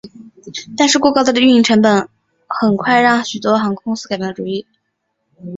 [0.75, 2.09] 但是过高的运营成本
[2.47, 4.65] 很快让许多航空公司改变了主意。